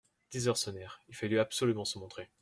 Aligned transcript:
Dix 0.31 0.47
heures 0.47 0.57
sonnèrent: 0.57 1.03
il 1.09 1.15
fallut 1.15 1.37
absolument 1.39 1.85
se 1.85 1.99
montrer. 1.99 2.27